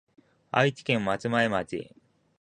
[0.49, 1.91] 愛媛県松前町